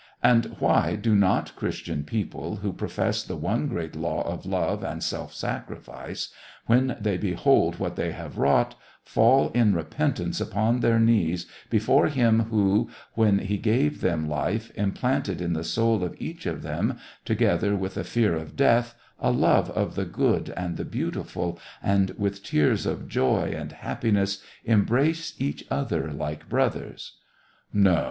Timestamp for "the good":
19.93-20.51